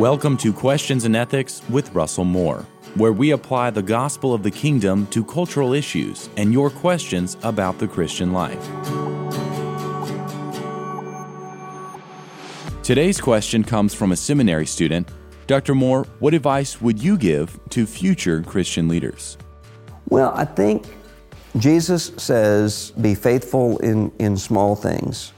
[0.00, 4.50] Welcome to Questions in Ethics with Russell Moore, where we apply the gospel of the
[4.50, 8.66] kingdom to cultural issues and your questions about the Christian life.
[12.82, 15.06] Today's question comes from a seminary student.
[15.46, 15.74] Dr.
[15.74, 19.36] Moore, what advice would you give to future Christian leaders?
[20.08, 20.86] Well, I think
[21.58, 25.34] Jesus says, be faithful in, in small things,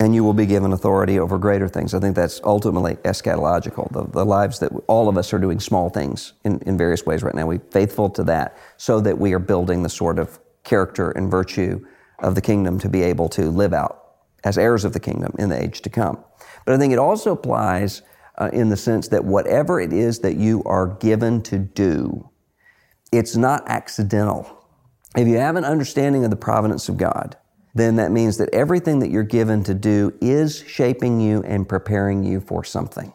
[0.00, 1.92] and you will be given authority over greater things.
[1.92, 3.92] I think that's ultimately eschatological.
[3.92, 7.22] The, the lives that all of us are doing small things in, in various ways
[7.22, 7.46] right now.
[7.46, 11.86] We're faithful to that so that we are building the sort of character and virtue
[12.20, 13.98] of the kingdom to be able to live out
[14.42, 16.24] as heirs of the kingdom in the age to come.
[16.64, 18.00] But I think it also applies
[18.38, 22.30] uh, in the sense that whatever it is that you are given to do,
[23.12, 24.60] it's not accidental
[25.16, 27.36] if you have an understanding of the providence of God,
[27.74, 32.24] then that means that everything that you're given to do is shaping you and preparing
[32.24, 33.12] you for something.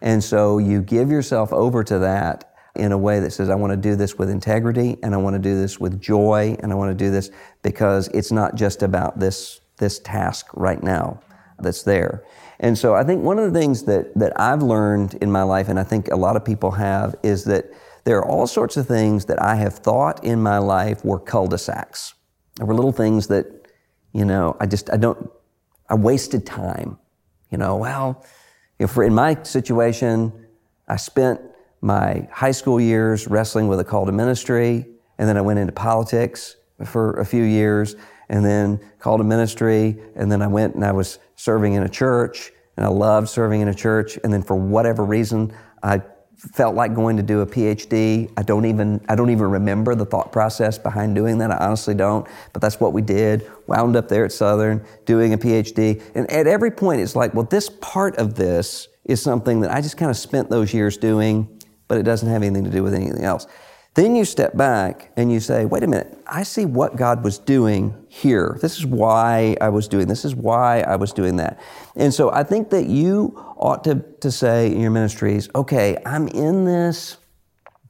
[0.00, 3.72] And so you give yourself over to that in a way that says, I want
[3.72, 6.74] to do this with integrity and I want to do this with joy and I
[6.74, 7.30] want to do this
[7.62, 11.20] because it's not just about this, this task right now
[11.58, 12.24] that's there.
[12.60, 15.68] And so I think one of the things that, that I've learned in my life,
[15.68, 17.66] and I think a lot of people have, is that
[18.04, 22.14] there are all sorts of things that I have thought in my life were cul-de-sacs.
[22.56, 23.63] There were little things that,
[24.14, 25.30] you know, I just, I don't,
[25.90, 26.98] I wasted time.
[27.50, 28.24] You know, well,
[28.78, 30.32] if in my situation,
[30.88, 31.40] I spent
[31.80, 34.86] my high school years wrestling with a call to ministry,
[35.18, 36.56] and then I went into politics
[36.86, 37.96] for a few years,
[38.28, 41.88] and then called to ministry, and then I went and I was serving in a
[41.88, 46.02] church, and I loved serving in a church, and then for whatever reason, I
[46.36, 48.30] felt like going to do a PhD.
[48.36, 51.50] I don't even I don't even remember the thought process behind doing that.
[51.50, 52.26] I honestly don't.
[52.52, 53.50] But that's what we did.
[53.66, 56.02] Wound up there at Southern doing a PhD.
[56.14, 59.80] And at every point it's like, well, this part of this is something that I
[59.80, 62.94] just kind of spent those years doing, but it doesn't have anything to do with
[62.94, 63.46] anything else.
[63.94, 67.38] Then you step back and you say, wait a minute, I see what God was
[67.38, 68.58] doing here.
[68.60, 71.60] This is why I was doing this is why I was doing that.
[71.94, 76.26] And so I think that you ought to, to say in your ministries, okay, I'm
[76.28, 77.18] in this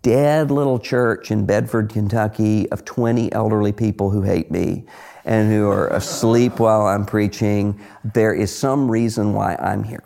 [0.02, 4.84] dead little church in Bedford, Kentucky of 20 elderly people who hate me
[5.24, 7.80] and who are asleep while I'm preaching.
[8.04, 10.04] There is some reason why I'm here.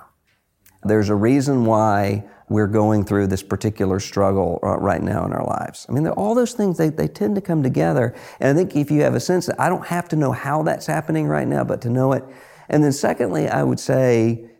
[0.88, 5.44] There's a reason why we're going through this particular struggle uh, right now in our
[5.44, 5.86] lives.
[5.88, 8.14] I mean, all those things, they, they tend to come together.
[8.40, 10.62] And I think if you have a sense that I don't have to know how
[10.62, 12.24] that's happening right now, but to know it.
[12.68, 14.50] And then secondly, I would say,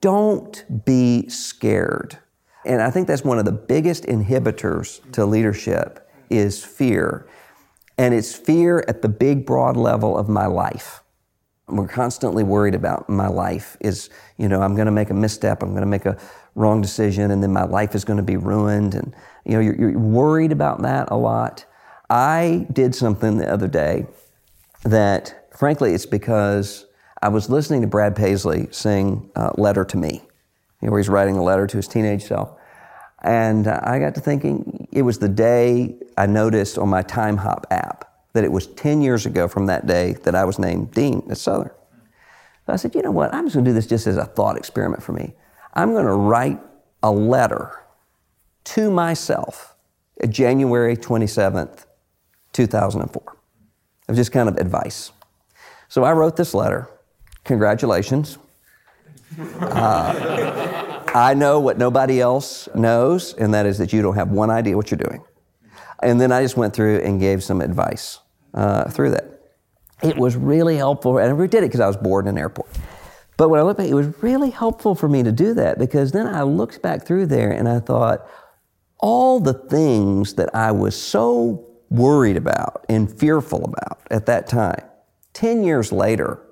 [0.00, 2.18] don't be scared.
[2.64, 7.26] And I think that's one of the biggest inhibitors to leadership is fear.
[7.96, 11.02] And it's fear at the big, broad level of my life.
[11.68, 15.62] We're constantly worried about my life is, you know, I'm going to make a misstep,
[15.62, 16.16] I'm going to make a
[16.54, 18.94] wrong decision, and then my life is going to be ruined.
[18.94, 19.14] And,
[19.44, 21.64] you know, you're, you're worried about that a lot.
[22.10, 24.06] I did something the other day
[24.84, 26.86] that, frankly, it's because
[27.20, 30.22] I was listening to Brad Paisley sing uh, Letter to Me,
[30.80, 32.54] you know, where he's writing a letter to his teenage self.
[33.22, 38.07] And I got to thinking, it was the day I noticed on my Timehop app
[38.32, 41.38] that it was 10 years ago from that day that I was named Dean at
[41.38, 41.70] Southern.
[42.66, 43.32] So I said, you know what?
[43.32, 45.34] I'm just going to do this just as a thought experiment for me.
[45.74, 46.60] I'm going to write
[47.02, 47.82] a letter
[48.64, 49.74] to myself
[50.28, 51.86] January 27th,
[52.52, 53.36] 2004.
[54.08, 55.12] of just kind of advice.
[55.88, 56.90] So I wrote this letter.
[57.44, 58.38] Congratulations.
[59.60, 64.50] Uh, I know what nobody else knows, and that is that you don't have one
[64.50, 65.22] idea what you're doing.
[66.02, 68.20] And then I just went through and gave some advice
[68.54, 69.42] uh, through that.
[70.02, 72.68] It was really helpful, and I did it because I was bored in an airport.
[73.36, 76.12] But when I look back, it was really helpful for me to do that because
[76.12, 78.26] then I looked back through there and I thought,
[78.98, 84.82] all the things that I was so worried about and fearful about at that time,
[85.34, 86.42] 10 years later,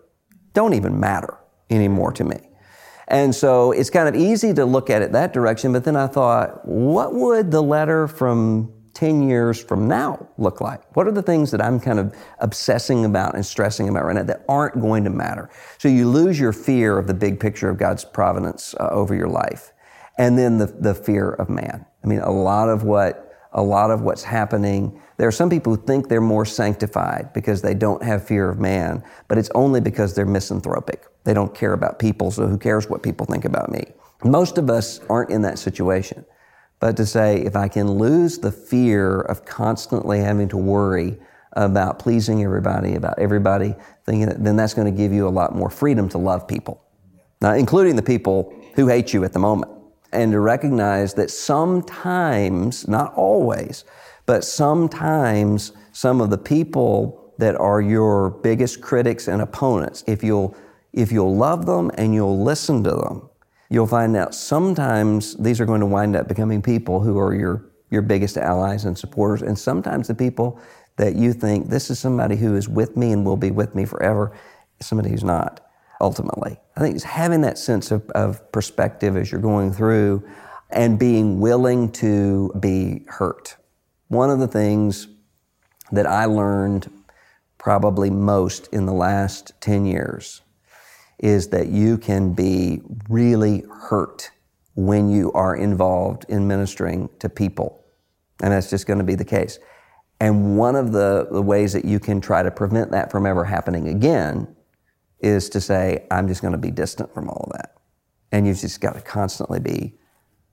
[0.53, 1.39] don't even matter
[1.71, 2.39] anymore to me.
[3.09, 6.07] And so it's kind of easy to look at it that direction, but then I
[6.07, 10.81] thought, what would the letter from 10 years from now look like?
[10.97, 14.23] What are the things that I'm kind of obsessing about and stressing about right now
[14.23, 15.51] that aren't going to matter?
[15.77, 19.29] So you lose your fear of the big picture of God's providence uh, over your
[19.29, 19.75] life.
[20.17, 21.85] And then the, the fear of man.
[22.03, 25.77] I mean, a lot of what, a lot of what's happening, there are some people
[25.77, 29.83] who think they're more sanctified because they don't have fear of man, but it's only
[29.83, 31.05] because they're misanthropic.
[31.25, 33.85] They don't care about people, so who cares what people think about me?
[34.25, 36.25] Most of us aren't in that situation
[36.81, 41.19] but to say, if I can lose the fear of constantly having to worry
[41.53, 43.75] about pleasing everybody, about everybody
[44.05, 46.85] thinking that, then that's going to give you a lot more freedom to love people,
[47.41, 49.73] now, including the people who hate you at the moment.
[50.13, 53.85] and to recognize that sometimes, not always,
[54.25, 60.57] but sometimes some of the people that are your biggest critics and opponents, if you'll,
[60.93, 63.29] if you'll love them and you'll listen to them,
[63.71, 67.71] you'll find out sometimes these are going to wind up becoming people who are your,
[67.91, 70.61] your biggest allies and supporters, and sometimes the people
[70.97, 73.85] that you think this is somebody who is with me and will be with me
[73.85, 74.33] forever,
[74.81, 75.61] somebody who's not
[76.01, 76.59] ultimately.
[76.77, 80.27] I think it's having that sense of, of perspective as you're going through
[80.71, 83.57] and being willing to be hurt.
[84.09, 85.09] One of the things
[85.93, 86.91] that I learned
[87.59, 90.43] probably most in the last 10 years
[91.19, 94.31] is that you can be really hurt
[94.75, 97.85] when you are involved in ministering to people.
[98.43, 99.59] And that's just going to be the case.
[100.21, 103.45] And one of the, the ways that you can try to prevent that from ever
[103.45, 104.55] happening again
[105.21, 107.77] is to say, I'm just going to be distant from all of that.
[108.33, 109.95] And you've just got to constantly be,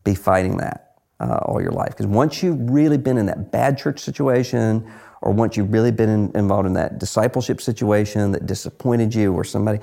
[0.04, 1.89] be fighting that uh, all your life.
[1.89, 4.89] Because once you've really been in that bad church situation,
[5.21, 9.44] or once you've really been in, involved in that discipleship situation that disappointed you or
[9.44, 9.80] somebody,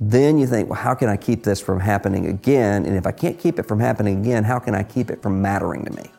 [0.00, 2.86] then you think, well, how can I keep this from happening again?
[2.86, 5.42] And if I can't keep it from happening again, how can I keep it from
[5.42, 6.10] mattering to me?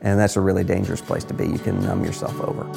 [0.00, 1.46] And that's a really dangerous place to be.
[1.46, 2.68] You can numb yourself over.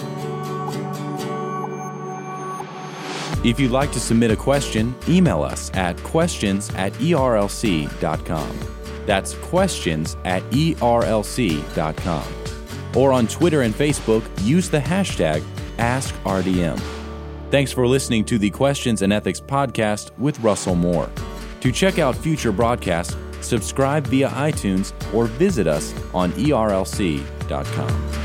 [3.44, 8.60] If you'd like to submit a question, email us at questions at erlc.com.
[9.06, 12.24] That's questions at erlc.com.
[12.96, 15.44] Or on Twitter and Facebook, use the hashtag
[15.78, 16.97] AskRDM.
[17.50, 21.10] Thanks for listening to the Questions and Ethics podcast with Russell Moore.
[21.62, 28.17] To check out future broadcasts, subscribe via iTunes or visit us on erlc.com.